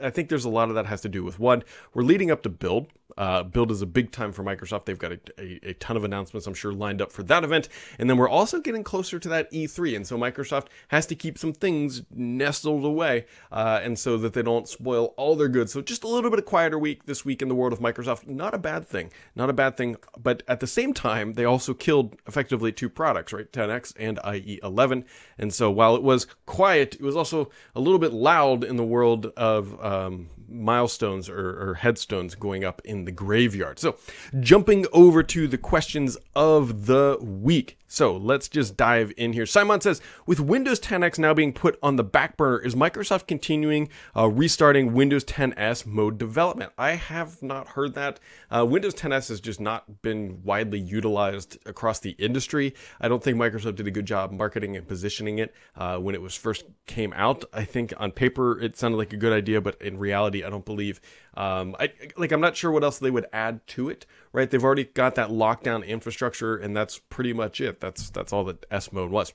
I 0.00 0.10
think 0.10 0.28
there's 0.28 0.44
a 0.44 0.50
lot 0.50 0.68
of 0.68 0.74
that 0.74 0.86
has 0.86 1.00
to 1.02 1.08
do 1.08 1.24
with 1.24 1.38
one, 1.38 1.62
we're 1.94 2.02
leading 2.02 2.30
up 2.30 2.42
to 2.42 2.48
Build. 2.48 2.88
Uh, 3.16 3.42
Build 3.42 3.70
is 3.70 3.82
a 3.82 3.86
big 3.86 4.10
time 4.10 4.32
for 4.32 4.42
Microsoft. 4.42 4.84
They've 4.84 4.98
got 4.98 5.12
a, 5.12 5.20
a, 5.38 5.60
a, 5.70 5.74
ton 5.74 5.96
of 5.96 6.04
announcements, 6.04 6.46
I'm 6.46 6.54
sure, 6.54 6.72
lined 6.72 7.00
up 7.00 7.12
for 7.12 7.22
that 7.24 7.44
event. 7.44 7.68
And 7.98 8.10
then 8.10 8.16
we're 8.16 8.28
also 8.28 8.60
getting 8.60 8.84
closer 8.84 9.18
to 9.18 9.28
that 9.28 9.50
E3. 9.52 9.96
And 9.96 10.06
so 10.06 10.18
Microsoft 10.18 10.66
has 10.88 11.06
to 11.06 11.14
keep 11.14 11.38
some 11.38 11.52
things 11.52 12.02
nestled 12.14 12.84
away 12.84 13.26
uh, 13.52 13.80
and 13.82 13.98
so 13.98 14.18
that 14.18 14.32
they 14.32 14.42
don't 14.42 14.68
spoil 14.68 15.14
all 15.16 15.36
their 15.36 15.48
goods. 15.48 15.72
So 15.72 15.80
just 15.80 16.04
a 16.04 16.08
little 16.08 16.30
bit 16.30 16.40
of 16.40 16.44
quieter 16.44 16.78
week 16.78 17.06
this 17.06 17.24
week 17.24 17.42
in 17.42 17.48
the 17.48 17.54
world 17.54 17.72
of 17.72 17.78
Microsoft. 17.78 18.26
Not 18.26 18.54
a 18.54 18.58
bad 18.58 18.86
thing. 18.86 19.12
Not 19.34 19.50
a 19.50 19.54
bad 19.54 19.76
thing. 19.76 19.96
But 20.18 20.42
at 20.48 20.60
the 20.60 20.66
same 20.66 20.92
time, 20.92 21.34
they 21.34 21.44
also 21.44 21.74
killed 21.74 22.16
effectively 22.26 22.72
two 22.72 22.88
products, 22.88 23.32
right? 23.32 23.50
10X 23.50 23.94
and 23.98 24.18
IE11. 24.18 25.04
And 25.38 25.54
so 25.54 25.70
while 25.70 25.94
it 25.94 26.02
was 26.02 26.26
quiet, 26.44 26.94
it 26.96 27.02
was 27.02 27.16
also 27.16 27.50
a 27.74 27.80
little 27.80 28.00
bit 28.00 28.12
loud 28.12 28.64
in 28.64 28.76
the 28.76 28.84
world 28.84 29.26
of 29.36 29.82
um, 29.82 30.28
milestones 30.48 31.28
or, 31.28 31.70
or, 31.70 31.74
headstones 31.74 32.34
going 32.34 32.64
up 32.64 32.80
in 32.84 33.04
the 33.04 33.12
graveyard. 33.12 33.78
So, 33.78 33.96
jumping 34.40 34.86
over 34.92 35.22
to 35.22 35.48
the 35.48 35.58
questions 35.58 36.16
of 36.34 36.86
the 36.86 37.18
week. 37.20 37.78
So, 37.88 38.16
let's 38.16 38.48
just 38.48 38.76
dive 38.76 39.12
in 39.16 39.32
here. 39.32 39.46
Simon 39.46 39.80
says, 39.80 40.00
with 40.26 40.40
Windows 40.40 40.80
10X 40.80 41.18
now 41.18 41.34
being 41.34 41.52
put 41.52 41.78
on 41.82 41.96
the 41.96 42.04
back 42.04 42.36
burner, 42.36 42.58
is 42.58 42.74
Microsoft 42.74 43.26
continuing 43.26 43.88
uh, 44.16 44.28
restarting 44.28 44.92
Windows 44.92 45.24
10S 45.24 45.86
mode 45.86 46.18
development? 46.18 46.72
I 46.76 46.92
have 46.92 47.42
not 47.42 47.68
heard 47.68 47.94
that. 47.94 48.18
Uh, 48.50 48.66
Windows 48.68 48.94
10S 48.94 49.28
has 49.28 49.40
just 49.40 49.60
not 49.60 50.02
been 50.02 50.42
widely 50.42 50.78
utilized 50.78 51.58
across 51.66 52.00
the 52.00 52.10
industry. 52.12 52.74
I 53.00 53.08
don't 53.08 53.22
think 53.22 53.36
Microsoft 53.36 53.76
did 53.76 53.86
a 53.86 53.90
good 53.90 54.06
job 54.06 54.32
marketing 54.32 54.76
and 54.76 54.86
positioning 54.86 55.38
it 55.38 55.54
uh, 55.76 55.98
when 55.98 56.14
it 56.14 56.22
was 56.22 56.34
first 56.34 56.64
came 56.86 57.12
out. 57.14 57.44
I 57.52 57.64
think 57.64 57.92
on 57.98 58.12
paper 58.12 58.60
it 58.60 58.76
sounded 58.76 58.96
like 58.96 59.12
a 59.12 59.16
good 59.16 59.32
idea, 59.32 59.60
but 59.60 59.80
in 59.80 59.98
reality, 59.98 60.44
I 60.44 60.50
don't 60.50 60.64
believe. 60.64 61.00
Um, 61.34 61.76
I 61.78 61.92
like 62.16 62.32
I'm 62.32 62.40
not 62.40 62.56
sure 62.56 62.70
what 62.70 62.82
else 62.82 62.98
they 62.98 63.10
would 63.10 63.26
add 63.32 63.66
to 63.68 63.88
it. 63.88 64.06
Right? 64.32 64.50
They've 64.50 64.62
already 64.62 64.84
got 64.84 65.14
that 65.14 65.30
lockdown 65.30 65.86
infrastructure, 65.86 66.56
and 66.56 66.76
that's 66.76 66.98
pretty 66.98 67.32
much 67.32 67.60
it. 67.60 67.75
That's 67.80 68.10
that's 68.10 68.32
all 68.32 68.44
that 68.44 68.66
S 68.70 68.92
mode 68.92 69.10
was. 69.10 69.32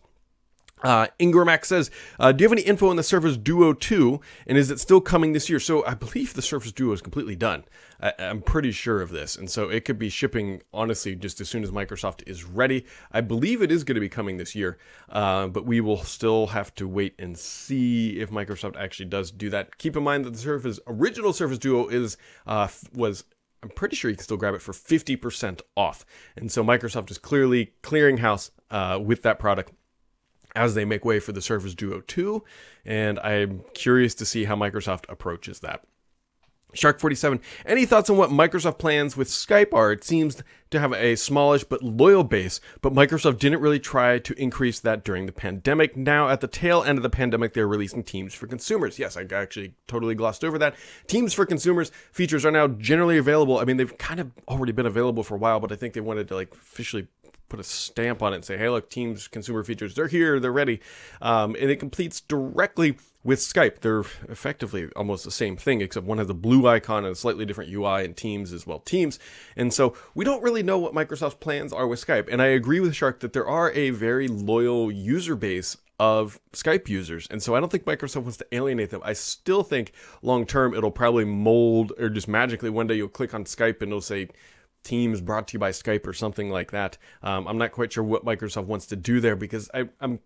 Uh, 0.83 1.07
Ingramax 1.19 1.65
says, 1.65 1.91
uh, 2.19 2.31
"Do 2.31 2.43
you 2.43 2.49
have 2.49 2.57
any 2.57 2.63
info 2.63 2.89
on 2.89 2.95
the 2.95 3.03
Surface 3.03 3.37
Duo 3.37 3.73
2, 3.73 4.19
and 4.47 4.57
is 4.57 4.71
it 4.71 4.79
still 4.79 5.01
coming 5.01 5.33
this 5.33 5.49
year?" 5.49 5.59
So 5.59 5.85
I 5.85 5.93
believe 5.93 6.33
the 6.33 6.41
Surface 6.41 6.71
Duo 6.71 6.93
is 6.93 7.01
completely 7.01 7.35
done. 7.35 7.65
I, 8.01 8.13
am 8.17 8.41
pretty 8.41 8.71
sure 8.71 9.01
of 9.01 9.11
this, 9.11 9.35
and 9.35 9.49
so 9.49 9.69
it 9.69 9.85
could 9.85 9.99
be 9.99 10.09
shipping 10.09 10.61
honestly 10.73 11.15
just 11.15 11.39
as 11.39 11.49
soon 11.49 11.63
as 11.63 11.69
Microsoft 11.69 12.27
is 12.27 12.43
ready. 12.43 12.85
I 13.11 13.21
believe 13.21 13.61
it 13.61 13.71
is 13.71 13.83
going 13.83 13.95
to 13.95 14.01
be 14.01 14.09
coming 14.09 14.37
this 14.37 14.55
year, 14.55 14.79
uh, 15.09 15.47
but 15.47 15.65
we 15.65 15.81
will 15.81 16.03
still 16.03 16.47
have 16.47 16.73
to 16.75 16.87
wait 16.87 17.13
and 17.19 17.37
see 17.37 18.19
if 18.19 18.31
Microsoft 18.31 18.75
actually 18.75 19.05
does 19.05 19.29
do 19.29 19.51
that. 19.51 19.77
Keep 19.77 19.97
in 19.97 20.03
mind 20.03 20.25
that 20.25 20.31
the 20.31 20.39
Surface 20.39 20.79
original 20.87 21.31
Surface 21.31 21.59
Duo 21.59 21.87
is 21.89 22.17
uh, 22.47 22.67
was 22.93 23.23
I'm 23.63 23.69
pretty 23.69 23.95
sure 23.95 24.09
you 24.09 24.17
can 24.17 24.23
still 24.23 24.37
grab 24.37 24.55
it 24.55 24.61
for 24.61 24.73
50% 24.73 25.61
off. 25.77 26.05
And 26.35 26.51
so 26.51 26.63
Microsoft 26.63 27.11
is 27.11 27.17
clearly 27.17 27.73
clearing 27.81 28.17
house 28.17 28.51
uh, 28.69 28.99
with 29.01 29.21
that 29.21 29.39
product 29.39 29.71
as 30.55 30.75
they 30.75 30.85
make 30.85 31.05
way 31.05 31.19
for 31.19 31.31
the 31.31 31.41
Surface 31.41 31.75
Duo 31.75 32.01
2, 32.01 32.43
and 32.85 33.19
I'm 33.19 33.63
curious 33.73 34.15
to 34.15 34.25
see 34.25 34.43
how 34.45 34.55
Microsoft 34.55 35.05
approaches 35.07 35.61
that. 35.61 35.85
Shark47, 36.73 37.39
any 37.65 37.85
thoughts 37.85 38.09
on 38.09 38.17
what 38.17 38.29
Microsoft 38.29 38.77
plans 38.77 39.17
with 39.17 39.27
Skype 39.27 39.73
are? 39.73 39.91
It 39.91 40.03
seems 40.03 40.41
to 40.69 40.79
have 40.79 40.93
a 40.93 41.15
smallish 41.15 41.65
but 41.65 41.83
loyal 41.83 42.23
base, 42.23 42.61
but 42.81 42.93
Microsoft 42.93 43.39
didn't 43.39 43.59
really 43.59 43.79
try 43.79 44.19
to 44.19 44.33
increase 44.41 44.79
that 44.79 45.03
during 45.03 45.25
the 45.25 45.31
pandemic. 45.31 45.97
Now, 45.97 46.29
at 46.29 46.39
the 46.41 46.47
tail 46.47 46.81
end 46.83 46.97
of 46.97 47.03
the 47.03 47.09
pandemic, 47.09 47.53
they're 47.53 47.67
releasing 47.67 48.03
Teams 48.03 48.33
for 48.33 48.47
consumers. 48.47 48.97
Yes, 48.97 49.17
I 49.17 49.25
actually 49.31 49.73
totally 49.87 50.15
glossed 50.15 50.43
over 50.43 50.57
that. 50.59 50.75
Teams 51.07 51.33
for 51.33 51.45
consumers 51.45 51.91
features 52.11 52.45
are 52.45 52.51
now 52.51 52.67
generally 52.67 53.17
available. 53.17 53.59
I 53.59 53.65
mean, 53.65 53.77
they've 53.77 53.97
kind 53.97 54.19
of 54.19 54.31
already 54.47 54.71
been 54.71 54.85
available 54.85 55.23
for 55.23 55.35
a 55.35 55.39
while, 55.39 55.59
but 55.59 55.71
I 55.71 55.75
think 55.75 55.93
they 55.93 56.01
wanted 56.01 56.29
to 56.29 56.35
like 56.35 56.53
officially 56.53 57.07
put 57.51 57.59
a 57.59 57.63
stamp 57.63 58.23
on 58.23 58.31
it 58.33 58.37
and 58.37 58.45
say, 58.45 58.57
hey, 58.57 58.69
look, 58.69 58.89
Teams 58.89 59.27
consumer 59.27 59.63
features, 59.63 59.93
they're 59.93 60.07
here, 60.07 60.39
they're 60.39 60.51
ready. 60.51 60.79
Um, 61.21 61.55
and 61.59 61.69
it 61.69 61.77
completes 61.77 62.21
directly 62.21 62.97
with 63.23 63.39
Skype. 63.39 63.81
They're 63.81 63.99
effectively 64.29 64.89
almost 64.95 65.25
the 65.25 65.31
same 65.31 65.57
thing, 65.57 65.81
except 65.81 66.05
one 66.05 66.17
has 66.17 66.29
a 66.29 66.33
blue 66.33 66.65
icon 66.67 67.05
and 67.05 67.11
a 67.11 67.15
slightly 67.15 67.45
different 67.45 67.71
UI, 67.71 68.05
and 68.05 68.15
Teams 68.15 68.53
as 68.53 68.65
well 68.65 68.79
Teams. 68.79 69.19
And 69.55 69.73
so 69.73 69.95
we 70.15 70.25
don't 70.25 70.41
really 70.41 70.63
know 70.63 70.79
what 70.79 70.93
Microsoft's 70.93 71.35
plans 71.35 71.73
are 71.73 71.87
with 71.87 72.03
Skype. 72.05 72.29
And 72.31 72.41
I 72.41 72.47
agree 72.47 72.79
with 72.79 72.95
Shark 72.95 73.19
that 73.19 73.33
there 73.33 73.47
are 73.47 73.71
a 73.71 73.89
very 73.91 74.27
loyal 74.27 74.89
user 74.89 75.35
base 75.35 75.77
of 75.99 76.39
Skype 76.53 76.87
users. 76.87 77.27
And 77.29 77.43
so 77.43 77.53
I 77.53 77.59
don't 77.59 77.71
think 77.71 77.83
Microsoft 77.83 78.23
wants 78.23 78.37
to 78.37 78.47
alienate 78.51 78.89
them. 78.89 79.01
I 79.03 79.13
still 79.13 79.61
think 79.61 79.91
long 80.23 80.47
term 80.47 80.73
it'll 80.73 80.89
probably 80.89 81.25
mold 81.25 81.93
or 81.99 82.09
just 82.09 82.27
magically 82.27 82.71
one 82.71 82.87
day 82.87 82.95
you'll 82.95 83.07
click 83.07 83.35
on 83.35 83.43
Skype 83.43 83.81
and 83.81 83.91
it'll 83.91 84.01
say 84.01 84.29
Teams 84.83 85.21
brought 85.21 85.47
to 85.49 85.53
you 85.53 85.59
by 85.59 85.71
Skype 85.71 86.07
or 86.07 86.13
something 86.13 86.49
like 86.49 86.71
that. 86.71 86.97
Um, 87.21 87.47
I'm 87.47 87.57
not 87.57 87.71
quite 87.71 87.93
sure 87.93 88.03
what 88.03 88.25
Microsoft 88.25 88.65
wants 88.65 88.85
to 88.87 88.95
do 88.95 89.19
there 89.19 89.35
because 89.35 89.69
I, 89.73 89.89
am 90.01 90.19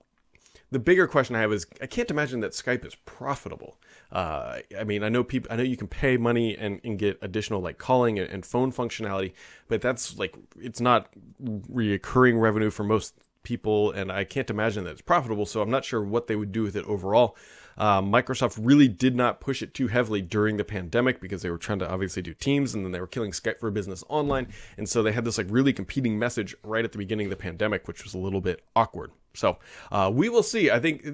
the 0.71 0.79
bigger 0.79 1.07
question 1.07 1.35
I 1.35 1.41
have 1.41 1.53
is 1.53 1.67
I 1.81 1.85
can't 1.87 2.09
imagine 2.09 2.39
that 2.41 2.51
Skype 2.51 2.85
is 2.85 2.95
profitable. 2.95 3.77
Uh, 4.11 4.59
I 4.77 4.83
mean, 4.83 5.03
I 5.03 5.09
know 5.09 5.23
people, 5.23 5.51
I 5.51 5.57
know 5.57 5.63
you 5.63 5.77
can 5.77 5.87
pay 5.87 6.17
money 6.17 6.55
and, 6.57 6.79
and 6.83 6.97
get 6.97 7.17
additional 7.21 7.61
like 7.61 7.77
calling 7.77 8.17
and, 8.19 8.29
and 8.29 8.45
phone 8.45 8.71
functionality, 8.71 9.33
but 9.67 9.81
that's 9.81 10.17
like 10.17 10.35
it's 10.59 10.81
not 10.81 11.09
reoccurring 11.41 12.39
revenue 12.39 12.69
for 12.69 12.83
most 12.83 13.13
people, 13.43 13.91
and 13.91 14.11
I 14.11 14.23
can't 14.23 14.49
imagine 14.49 14.83
that 14.85 14.91
it's 14.91 15.01
profitable. 15.01 15.45
So 15.45 15.61
I'm 15.61 15.69
not 15.69 15.85
sure 15.85 16.03
what 16.03 16.27
they 16.27 16.35
would 16.35 16.51
do 16.51 16.63
with 16.63 16.75
it 16.75 16.85
overall. 16.85 17.37
Uh, 17.77 18.01
Microsoft 18.01 18.57
really 18.61 18.87
did 18.87 19.15
not 19.15 19.39
push 19.39 19.61
it 19.61 19.73
too 19.73 19.87
heavily 19.87 20.21
during 20.21 20.57
the 20.57 20.63
pandemic 20.63 21.19
because 21.19 21.41
they 21.41 21.49
were 21.49 21.57
trying 21.57 21.79
to 21.79 21.89
obviously 21.89 22.21
do 22.21 22.33
Teams 22.33 22.73
and 22.73 22.85
then 22.85 22.91
they 22.91 22.99
were 22.99 23.07
killing 23.07 23.31
Skype 23.31 23.59
for 23.59 23.71
Business 23.71 24.03
online. 24.09 24.47
And 24.77 24.87
so 24.87 25.03
they 25.03 25.11
had 25.11 25.25
this 25.25 25.37
like 25.37 25.47
really 25.49 25.73
competing 25.73 26.17
message 26.17 26.55
right 26.63 26.85
at 26.85 26.91
the 26.91 26.97
beginning 26.97 27.27
of 27.27 27.31
the 27.31 27.37
pandemic, 27.37 27.87
which 27.87 28.03
was 28.03 28.13
a 28.13 28.17
little 28.17 28.41
bit 28.41 28.63
awkward. 28.75 29.11
So 29.33 29.57
uh, 29.91 30.11
we 30.13 30.29
will 30.29 30.43
see. 30.43 30.71
I 30.71 30.79
think 30.79 31.05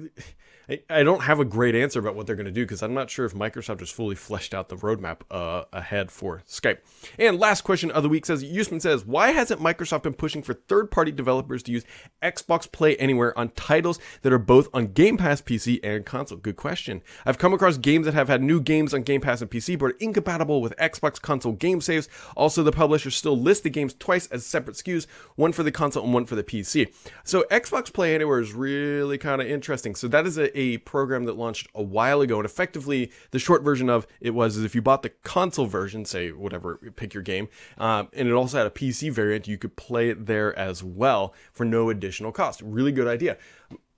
I 0.88 1.02
don't 1.02 1.22
have 1.22 1.40
a 1.40 1.44
great 1.44 1.74
answer 1.74 1.98
about 1.98 2.14
what 2.14 2.26
they're 2.26 2.36
going 2.36 2.46
to 2.46 2.52
do 2.52 2.64
because 2.64 2.82
I'm 2.82 2.94
not 2.94 3.10
sure 3.10 3.24
if 3.24 3.34
Microsoft 3.34 3.80
has 3.80 3.90
fully 3.90 4.14
fleshed 4.14 4.54
out 4.54 4.68
the 4.68 4.76
roadmap 4.76 5.18
uh, 5.30 5.64
ahead 5.72 6.10
for 6.10 6.42
Skype. 6.48 6.78
And 7.18 7.38
last 7.38 7.62
question 7.62 7.90
of 7.90 8.02
the 8.02 8.08
week 8.08 8.26
says 8.26 8.44
Usman 8.44 8.80
says, 8.80 9.04
why 9.04 9.32
hasn't 9.32 9.60
Microsoft 9.60 10.02
been 10.04 10.14
pushing 10.14 10.42
for 10.42 10.54
third-party 10.54 11.12
developers 11.12 11.62
to 11.64 11.72
use 11.72 11.84
Xbox 12.22 12.70
Play 12.70 12.96
Anywhere 12.96 13.36
on 13.38 13.48
titles 13.50 13.98
that 14.22 14.32
are 14.32 14.38
both 14.38 14.68
on 14.72 14.88
Game 14.88 15.16
Pass 15.16 15.40
PC 15.40 15.80
and 15.82 16.06
console? 16.06 16.38
Good 16.38 16.56
question. 16.56 17.02
I've 17.26 17.38
come 17.38 17.52
across 17.52 17.78
games 17.78 18.06
that 18.06 18.14
have 18.14 18.28
had 18.28 18.42
new 18.42 18.60
games 18.60 18.94
on 18.94 19.02
Game 19.02 19.20
Pass 19.20 19.40
and 19.40 19.50
PC 19.50 19.78
but 19.78 19.86
are 19.86 19.96
incompatible 20.00 20.60
with 20.60 20.76
Xbox 20.76 21.20
console 21.20 21.52
game 21.52 21.80
saves. 21.80 22.08
Also, 22.36 22.62
the 22.62 22.72
publishers 22.72 23.16
still 23.16 23.36
list 23.36 23.62
the 23.64 23.70
games 23.70 23.94
twice 23.98 24.26
as 24.28 24.46
separate 24.46 24.76
SKUs, 24.76 25.06
one 25.36 25.52
for 25.52 25.62
the 25.62 25.72
console 25.72 26.04
and 26.04 26.14
one 26.14 26.26
for 26.26 26.36
the 26.36 26.44
PC. 26.44 26.92
So 27.24 27.44
Xbox 27.50 27.92
Play 27.92 28.14
Anywhere 28.14 28.40
is 28.40 28.52
really 28.52 29.18
kind 29.18 29.40
of 29.40 29.48
interesting. 29.48 29.94
So 29.94 30.08
that 30.08 30.26
is 30.26 30.38
a, 30.38 30.56
a 30.58 30.61
program 30.78 31.24
that 31.24 31.36
launched 31.36 31.68
a 31.74 31.82
while 31.82 32.20
ago, 32.20 32.36
and 32.36 32.44
effectively 32.44 33.10
the 33.30 33.38
short 33.38 33.62
version 33.62 33.88
of 33.88 34.06
it 34.20 34.30
was 34.30 34.62
if 34.62 34.74
you 34.74 34.82
bought 34.82 35.02
the 35.02 35.10
console 35.22 35.66
version, 35.66 36.04
say 36.04 36.30
whatever, 36.30 36.76
pick 36.96 37.14
your 37.14 37.22
game, 37.22 37.48
um, 37.78 38.08
and 38.12 38.28
it 38.28 38.32
also 38.32 38.58
had 38.58 38.66
a 38.66 38.70
PC 38.70 39.10
variant, 39.10 39.48
you 39.48 39.58
could 39.58 39.76
play 39.76 40.10
it 40.10 40.26
there 40.26 40.56
as 40.58 40.82
well 40.82 41.34
for 41.52 41.64
no 41.64 41.90
additional 41.90 42.32
cost. 42.32 42.60
Really 42.62 42.92
good 42.92 43.08
idea 43.08 43.36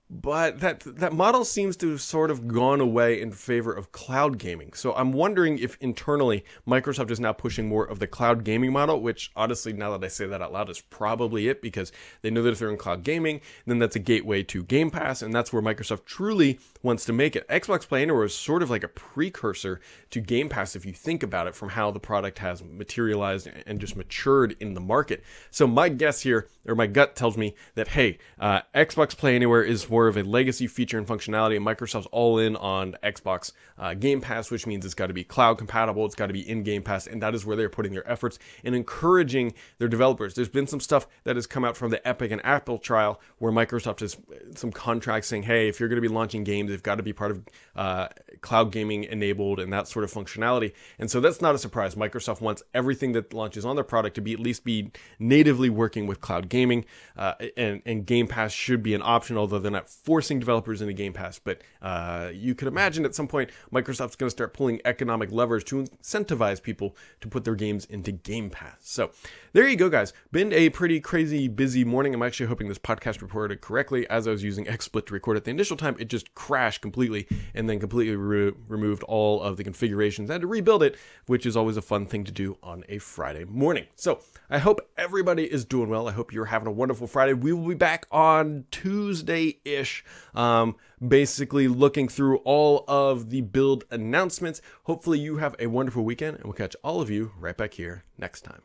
but 0.09 0.59
that 0.59 0.81
that 0.81 1.13
model 1.13 1.43
seems 1.43 1.75
to 1.77 1.89
have 1.89 2.01
sort 2.01 2.29
of 2.29 2.47
gone 2.47 2.79
away 2.79 3.19
in 3.19 3.31
favor 3.31 3.73
of 3.73 3.91
cloud 3.91 4.37
gaming. 4.37 4.71
So 4.73 4.93
I'm 4.93 5.11
wondering 5.11 5.57
if 5.57 5.77
internally 5.81 6.45
Microsoft 6.67 7.09
is 7.09 7.19
now 7.19 7.33
pushing 7.33 7.67
more 7.67 7.85
of 7.85 7.99
the 7.99 8.07
cloud 8.07 8.43
gaming 8.43 8.71
model, 8.71 9.01
which 9.01 9.31
honestly, 9.35 9.73
now 9.73 9.97
that 9.97 10.05
I 10.05 10.09
say 10.09 10.27
that 10.27 10.41
out 10.41 10.53
loud, 10.53 10.69
is 10.69 10.81
probably 10.81 11.47
it 11.47 11.61
because 11.61 11.91
they 12.21 12.29
know 12.29 12.43
that 12.43 12.51
if 12.51 12.59
they're 12.59 12.69
in 12.69 12.77
cloud 12.77 13.03
gaming, 13.03 13.41
then 13.65 13.79
that's 13.79 13.95
a 13.95 13.99
gateway 13.99 14.43
to 14.43 14.63
Game 14.63 14.91
Pass, 14.91 15.21
and 15.21 15.33
that's 15.33 15.51
where 15.51 15.61
Microsoft 15.61 16.05
truly 16.05 16.59
wants 16.85 17.03
to 17.05 17.11
make 17.13 17.35
it. 17.35 17.47
Xbox 17.49 17.87
Play 17.87 18.03
Anywhere 18.03 18.23
is 18.23 18.33
sort 18.33 18.61
of 18.61 18.69
like 18.69 18.83
a 18.83 18.87
precursor 18.87 19.81
to 20.11 20.21
Game 20.21 20.47
Pass 20.47 20.75
if 20.75 20.85
you 20.85 20.93
think 20.93 21.23
about 21.23 21.47
it 21.47 21.55
from 21.55 21.69
how 21.69 21.91
the 21.91 21.99
product 21.99 22.39
has 22.39 22.63
materialized 22.63 23.49
and 23.65 23.81
just 23.81 23.97
matured 23.97 24.55
in 24.59 24.75
the 24.75 24.79
market. 24.79 25.23
So 25.51 25.65
my 25.65 25.89
guess 25.89 26.21
here, 26.21 26.47
or 26.67 26.75
my 26.75 26.87
gut 26.87 27.15
tells 27.15 27.37
me 27.37 27.55
that 27.73 27.89
hey, 27.89 28.19
uh, 28.39 28.61
Xbox 28.73 29.17
Play 29.17 29.35
Anywhere 29.35 29.63
is 29.63 29.89
more 29.89 30.07
of 30.07 30.15
a 30.15 30.23
legacy 30.23 30.67
feature 30.67 30.97
and 30.97 31.07
functionality, 31.07 31.57
and 31.57 31.65
Microsoft's 31.65 32.07
all 32.11 32.37
in 32.37 32.55
on 32.55 32.95
Xbox 33.03 33.51
uh, 33.77 33.95
Game 33.95 34.21
Pass, 34.21 34.51
which 34.51 34.67
means 34.67 34.85
it's 34.85 34.93
got 34.93 35.07
to 35.07 35.13
be 35.13 35.23
cloud 35.23 35.57
compatible, 35.57 36.05
it's 36.05 36.15
got 36.15 36.27
to 36.27 36.33
be 36.33 36.47
in 36.47 36.63
Game 36.63 36.83
Pass, 36.83 37.07
and 37.07 37.21
that 37.21 37.33
is 37.33 37.45
where 37.45 37.55
they're 37.55 37.67
putting 37.67 37.93
their 37.93 38.09
efforts 38.09 38.37
and 38.63 38.75
encouraging 38.75 39.53
their 39.79 39.87
developers. 39.87 40.35
There's 40.35 40.49
been 40.49 40.67
some 40.67 40.79
stuff 40.79 41.07
that 41.23 41.35
has 41.35 41.47
come 41.47 41.65
out 41.65 41.75
from 41.75 41.89
the 41.89 42.07
Epic 42.07 42.31
and 42.31 42.45
Apple 42.45 42.77
trial 42.77 43.19
where 43.39 43.51
Microsoft 43.51 44.01
has 44.01 44.17
some 44.55 44.71
contracts 44.71 45.27
saying, 45.27 45.43
hey, 45.43 45.67
if 45.67 45.79
you're 45.79 45.89
going 45.89 46.01
to 46.01 46.07
be 46.07 46.13
launching 46.13 46.43
games, 46.43 46.74
they've 46.75 46.83
got 46.83 46.95
to 46.95 47.03
be 47.03 47.13
part 47.13 47.31
of 47.31 47.45
uh, 47.75 48.09
cloud 48.41 48.71
gaming 48.73 49.05
enabled 49.05 49.61
and 49.61 49.71
that 49.71 49.87
sort 49.87 50.03
of 50.03 50.11
functionality. 50.11 50.73
And 50.99 51.09
so 51.09 51.21
that's 51.21 51.41
not 51.41 51.55
a 51.55 51.57
surprise. 51.57 51.95
Microsoft 51.95 52.41
wants 52.41 52.63
everything 52.73 53.13
that 53.13 53.33
launches 53.33 53.63
on 53.63 53.75
their 53.75 53.85
product 53.85 54.15
to 54.15 54.21
be 54.21 54.33
at 54.33 54.39
least 54.39 54.65
be 54.65 54.91
natively 55.19 55.69
working 55.69 56.05
with 56.05 56.19
cloud 56.19 56.49
gaming, 56.49 56.83
uh, 57.15 57.33
and, 57.55 57.81
and 57.85 58.05
Game 58.05 58.27
Pass 58.27 58.51
should 58.51 58.83
be 58.83 58.93
an 58.93 59.01
option, 59.01 59.37
although 59.37 59.59
they're 59.59 59.71
not 59.71 59.89
forcing 59.89 60.37
developers 60.39 60.81
into 60.81 60.93
Game 60.93 61.13
Pass, 61.13 61.39
but 61.39 61.61
uh, 61.81 62.29
you 62.33 62.53
could 62.55 62.67
imagine 62.67 63.05
at 63.05 63.15
some 63.15 63.27
point 63.27 63.49
Microsoft's 63.71 64.17
going 64.17 64.27
to 64.27 64.31
start 64.31 64.53
pulling 64.53 64.81
economic 64.83 65.31
levers 65.31 65.63
to 65.65 65.83
incentivize 65.83 66.61
people 66.61 66.95
to 67.21 67.29
put 67.29 67.45
their 67.45 67.55
games 67.55 67.85
into 67.85 68.11
Game 68.11 68.49
Pass. 68.49 68.75
So 68.81 69.11
there 69.55 69.69
you 69.69 69.77
go, 69.77 69.87
guys. 69.87 70.11
Been 70.33 70.51
a 70.51 70.69
pretty 70.69 70.99
crazy 70.99 71.47
busy 71.47 71.85
morning. 71.85 72.13
I'm 72.13 72.21
actually 72.21 72.47
hoping 72.47 72.67
this 72.67 72.77
podcast 72.77 73.21
reported 73.21 73.61
correctly. 73.61 74.05
As 74.09 74.27
I 74.27 74.31
was 74.31 74.43
using 74.43 74.65
XSplit 74.65 75.05
to 75.05 75.13
record 75.13 75.37
at 75.37 75.45
the 75.45 75.51
initial 75.51 75.77
time, 75.77 75.95
it 75.97 76.09
just 76.09 76.35
crashed 76.35 76.81
completely 76.81 77.25
and 77.53 77.69
then 77.69 77.79
completely 77.79 78.17
re- 78.17 78.51
removed 78.67 79.03
all 79.03 79.41
of 79.41 79.55
the 79.55 79.63
configurations 79.63 80.29
I 80.29 80.33
had 80.33 80.41
to 80.41 80.47
rebuild 80.47 80.83
it, 80.83 80.97
which 81.27 81.45
is 81.45 81.55
always 81.55 81.77
a 81.77 81.81
fun 81.81 82.05
thing 82.05 82.25
to 82.25 82.33
do 82.33 82.57
on 82.61 82.83
a 82.89 82.97
Friday 82.97 83.45
morning. 83.45 83.85
So 83.95 84.19
I 84.49 84.57
hope 84.57 84.81
everybody 84.97 85.45
is 85.45 85.63
doing 85.63 85.87
well. 85.87 86.09
I 86.09 86.11
hope 86.11 86.33
you're 86.33 86.43
having 86.43 86.67
a 86.67 86.71
wonderful 86.71 87.07
Friday. 87.07 87.31
We 87.31 87.53
will 87.53 87.69
be 87.69 87.75
back 87.75 88.07
on 88.11 88.65
Tuesday 88.71 89.59
ish. 89.63 90.03
Um, 90.33 90.75
basically, 91.07 91.69
looking 91.69 92.09
through 92.09 92.39
all 92.39 92.83
of 92.89 93.29
the 93.29 93.39
build 93.39 93.85
announcements. 93.89 94.61
Hopefully, 94.83 95.19
you 95.19 95.37
have 95.37 95.55
a 95.59 95.67
wonderful 95.67 96.03
weekend, 96.03 96.35
and 96.35 96.43
we'll 96.43 96.53
catch 96.53 96.75
all 96.83 96.99
of 96.99 97.09
you 97.09 97.31
right 97.39 97.55
back 97.55 97.75
here 97.75 98.03
next 98.17 98.41
time. 98.41 98.61